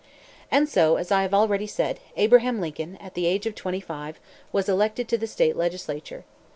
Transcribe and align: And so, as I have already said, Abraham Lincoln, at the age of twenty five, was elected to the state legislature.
And 0.49 0.67
so, 0.67 0.95
as 0.95 1.11
I 1.11 1.21
have 1.21 1.31
already 1.31 1.67
said, 1.67 1.99
Abraham 2.17 2.59
Lincoln, 2.59 2.95
at 2.95 3.13
the 3.13 3.27
age 3.27 3.45
of 3.45 3.53
twenty 3.53 3.79
five, 3.79 4.19
was 4.51 4.67
elected 4.67 5.07
to 5.09 5.17
the 5.19 5.27
state 5.27 5.55
legislature. 5.55 6.25